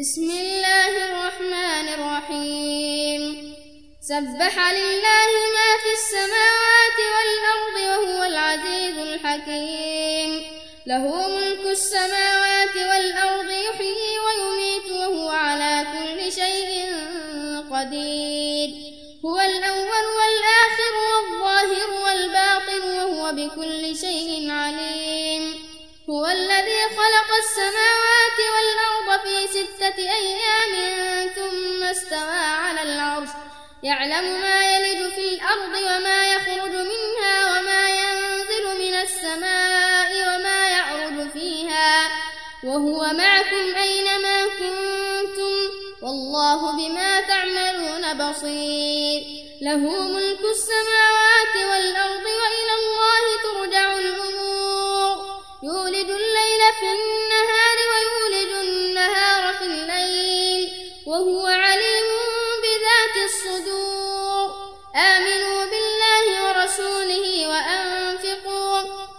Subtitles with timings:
[0.00, 3.54] بسم الله الرحمن الرحيم
[4.00, 10.42] سبح لله ما في السماوات والأرض وهو العزيز الحكيم
[10.86, 16.72] له ملك السماوات والأرض يحيي ويميت وهو على كل شيء
[17.70, 18.70] قدير
[19.24, 25.54] هو الأول والآخر والظاهر والباطن وهو بكل شيء عليم
[26.10, 28.03] هو الذي خلق السماوات
[29.98, 30.74] أيام
[31.28, 33.28] ثم استوى على العرش.
[33.82, 42.08] يعلم ما يلج في الأرض وما يخرج منها وما ينزل من السماء وما يعرج فيها.
[42.64, 45.54] وهو معكم أينما كنتم.
[46.02, 49.22] والله بما تعملون بصير.
[49.62, 49.76] له
[50.08, 51.13] ملك السماوات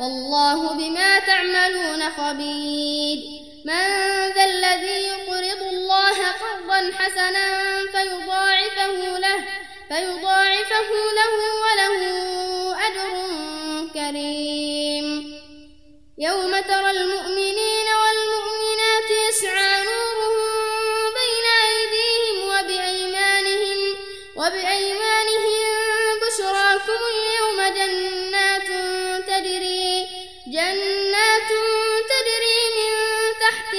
[0.00, 3.18] والله بما تعملون خبير.
[3.64, 3.84] من
[4.34, 7.46] ذا الذي يقرض الله قرضا حسنا
[7.92, 9.44] فيضاعفه له
[9.88, 11.34] فيضاعفه له
[11.64, 12.00] وله
[12.86, 13.12] أجر
[13.94, 14.69] كريم.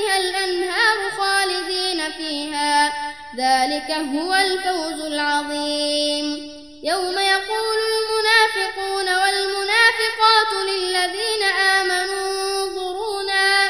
[0.02, 2.94] تحتها الأنهار خالدين فيها.
[3.38, 6.52] ذلك هو الفوز العظيم.
[6.84, 13.70] يوم يقول المنافقون والمنافقات للذين آمنوا انظرونا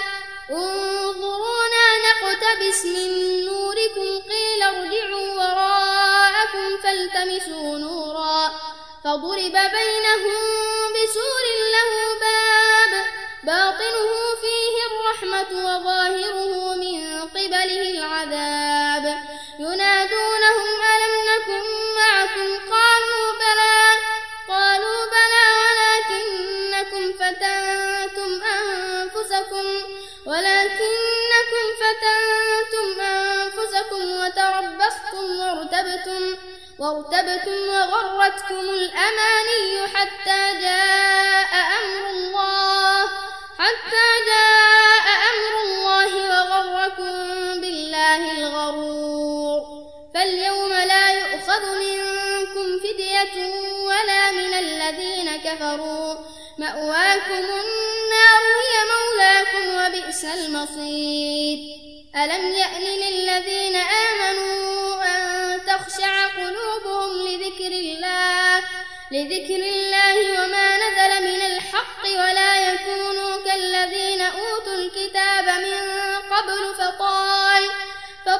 [0.52, 8.52] انظرونا نقتبس من نوركم قيل ارجعوا وراءكم فالتمسوا نورا.
[9.04, 10.42] فضرب بينهم
[10.94, 12.42] بسور له باب
[13.44, 13.81] الرحمة
[15.72, 19.06] وظاهره من قبله العذاب.
[19.60, 21.64] ينادونهم ألم نكن
[21.98, 23.80] معكم؟ قالوا بلى.
[24.48, 29.68] قالوا بلى ولكنكم فتنتم أنفسكم.
[30.26, 36.24] ولكنكم فتنتم أنفسكم وتربصتم وارتبتم
[36.80, 42.61] وارتبتم وغرتكم الأماني حتى جاء أمر الله
[43.62, 47.14] حتى جاء أمر الله وغركم
[47.62, 49.62] بالله الغرور.
[50.14, 53.36] فاليوم لا يؤخذ منكم فدية
[53.90, 56.16] ولا من الذين كفروا.
[56.58, 61.60] مأواكم النار هي مولاكم وبئس المصير.
[62.16, 65.22] ألم يأن للذين آمنوا أن
[65.68, 68.64] تخشع قلوبهم لذكر الله؟
[69.12, 72.41] لذكر الله وما نزل من الحق ولا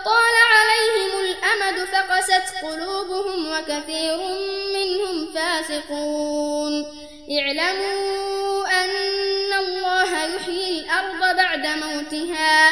[0.02, 4.18] فطال عليهم الأمد فقست قلوبهم وكثير
[4.74, 6.74] منهم فاسقون.
[7.40, 12.70] اعلموا أن الله يحيي الأرض بعد موتها.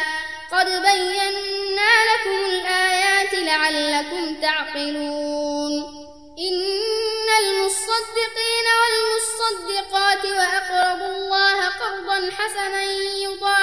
[0.51, 5.73] قد بينا لكم الآيات لعلكم تعقلون.
[6.39, 12.83] إن المصدقين والمصدقات وأقرضوا الله قرضا حسنا
[13.23, 13.58] يضاعف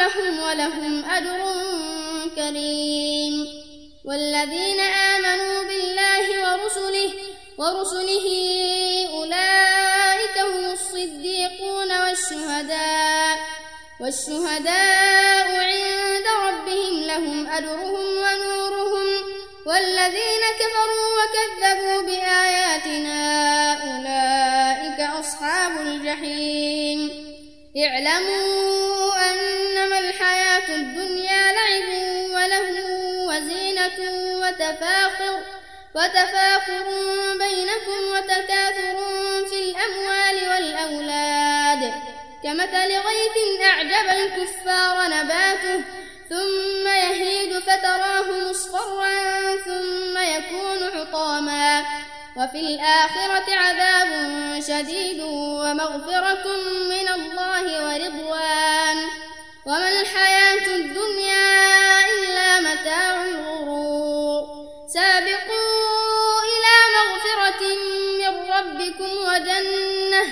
[0.00, 1.40] لهم ولهم أجر
[2.36, 3.34] كريم.
[4.04, 5.60] والذين آمنوا
[7.60, 8.26] ورسله
[9.14, 13.38] أولئك هم الصديقون والشهداء
[14.00, 19.08] والشهداء عند ربهم لهم أجرهم ونورهم.
[19.66, 23.20] والذين كفروا وكذبوا بآياتنا
[23.72, 27.10] أولئك أصحاب الجحيم.
[27.76, 28.99] اعلموا
[30.80, 31.88] الدنيا لعب
[32.36, 32.68] وله
[33.28, 33.98] وزينة
[34.42, 35.36] وتفاخر
[35.94, 36.86] وتفاخر
[37.38, 38.96] بينكم وتكاثر
[39.50, 41.92] في الأموال والأولاد.
[42.44, 45.80] كمثل غيث أعجب الكفار نباته
[46.30, 51.84] ثم يهيد فتراه مصفرا ثم يكون حطاما
[52.36, 54.10] وفي الآخرة عذاب
[54.62, 56.46] شديد ومغفرة
[56.90, 59.29] من الله ورضوان.
[59.66, 61.48] وما الحياة الدنيا
[62.14, 64.42] إلا متاع الغرور.
[64.88, 67.62] سابقوا إلى مغفرة
[68.20, 70.22] من ربكم وجنة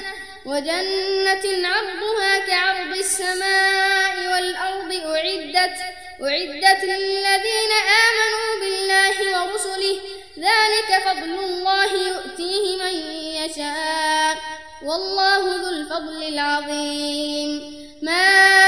[0.46, 5.78] وجنة عرضها كعرض السماء والأرض أعدت
[6.22, 7.72] أعدت للذين
[8.06, 10.00] آمنوا بالله ورسله.
[10.38, 12.94] ذلك فضل الله يؤتيه من
[13.40, 14.36] يشاء
[14.82, 17.78] والله ذو الفضل العظيم.
[18.02, 18.67] ما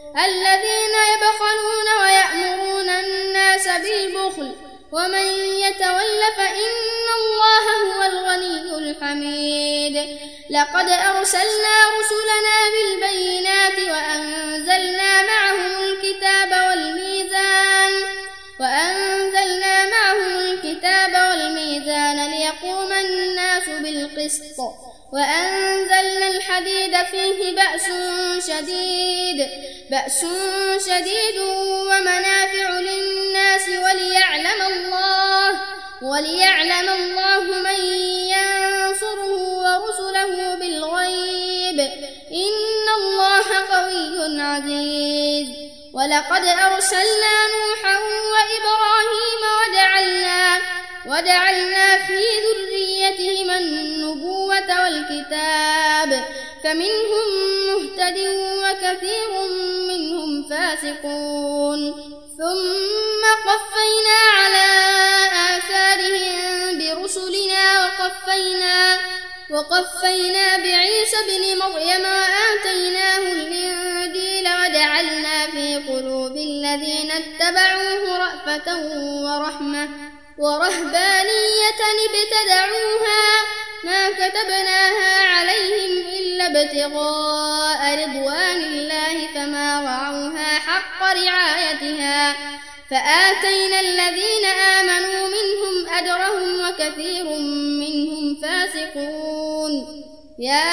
[4.91, 5.27] ومن
[5.65, 9.95] يتول فإن الله هو الغني الحميد.
[10.49, 17.91] لقد أرسلنا رسلنا بالبينات وأنزلنا معهم الكتاب والميزان
[18.59, 24.59] وأنزلنا معهم الكتاب والميزان ليقوم الناس بالقسط
[25.13, 27.87] وأنزلنا الحديد فيه بأس
[28.47, 29.49] شديد
[29.91, 30.25] بأس
[30.87, 34.20] شديد ومنافع للناس الله
[36.11, 37.79] وليعلم الله من
[38.35, 41.79] ينصره ورسله بالغيب.
[42.31, 45.47] إن الله قوي عزيز.
[45.93, 47.97] ولقد أرسلنا نوحا
[48.33, 50.57] وإبراهيم وجعلنا
[51.07, 56.25] وجعلنا في ذريتهما النبوة والكتاب.
[56.63, 57.25] فمنهم
[57.67, 58.17] مهتد
[58.63, 59.31] وكثير
[59.87, 61.79] منهم فاسقون.
[62.37, 64.90] ثم قفينا على
[68.31, 68.97] وقفينا
[69.49, 78.77] وقفينا بعيسى بن مريم وآتيناه الإنجيل وجعلنا في قلوب الذين اتبعوه رأفة
[79.23, 79.89] ورحمة
[80.37, 83.23] ورهبانية ابتدعوها
[83.83, 92.35] ما كتبناها عليهم إلا ابتغاء رضوان الله فما رعوها حق رعايتها
[92.91, 97.25] فآتينا الذين آمنوا منهم أجرهم وكثير
[98.93, 100.03] فاسقون
[100.39, 100.71] يا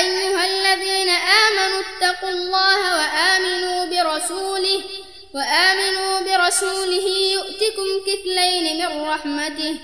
[0.00, 4.80] أيها الذين آمنوا اتقوا الله وآمنوا برسوله
[5.34, 9.76] وآمنوا برسوله يؤتكم كفلين من رحمته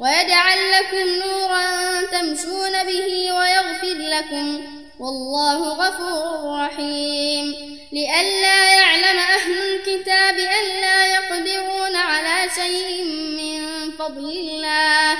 [0.00, 4.64] ويجعل لكم نورا تمشون به ويغفر لكم.
[5.00, 7.72] والله غفور رحيم.
[7.92, 15.18] لئلا يعلم أهل الكتاب ألا يقدرون على شيء من فضل الله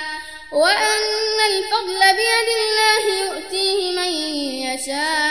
[0.53, 1.12] وأن
[1.83, 4.13] الفضل بيد الله يؤتيه من
[4.67, 5.22] يشاء.